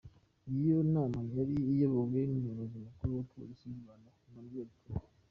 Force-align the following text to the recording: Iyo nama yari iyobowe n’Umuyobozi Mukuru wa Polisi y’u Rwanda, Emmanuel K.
Iyo 0.55 0.77
nama 0.93 1.19
yari 1.35 1.55
iyobowe 1.71 2.19
n’Umuyobozi 2.31 2.75
Mukuru 2.85 3.09
wa 3.17 3.23
Polisi 3.33 3.63
y’u 3.65 3.79
Rwanda, 3.81 4.09
Emmanuel 4.25 4.69
K. 4.79 4.79